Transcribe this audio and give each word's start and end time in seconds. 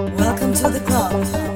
Welcome 0.00 0.54
to 0.54 0.70
the 0.70 0.80
club. 0.80 1.49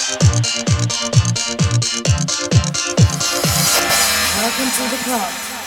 Welcome 0.00 0.16
to 4.72 4.84
the 4.88 4.96
club. 5.04 5.59